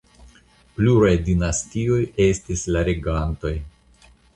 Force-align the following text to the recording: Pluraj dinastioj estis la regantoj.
Pluraj 0.77 1.11
dinastioj 1.29 2.01
estis 2.29 2.67
la 2.75 2.87
regantoj. 2.93 3.59